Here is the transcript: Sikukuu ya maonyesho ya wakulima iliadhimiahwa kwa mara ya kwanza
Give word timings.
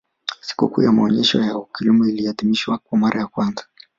Sikukuu 0.41 0.81
ya 0.83 0.91
maonyesho 0.91 1.41
ya 1.41 1.55
wakulima 1.57 2.07
iliadhimiahwa 2.09 2.77
kwa 2.77 2.97
mara 2.97 3.19
ya 3.19 3.27
kwanza 3.27 3.63